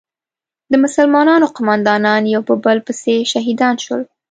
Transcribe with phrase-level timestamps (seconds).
[0.71, 4.01] د مسلمانانو قومندانان یو په بل پسې شهیدان شول.